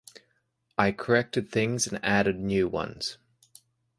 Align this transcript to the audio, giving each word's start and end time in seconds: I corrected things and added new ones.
I 0.79 0.93
corrected 0.93 1.51
things 1.51 1.85
and 1.85 2.03
added 2.03 2.39
new 2.39 2.67
ones. 2.67 3.19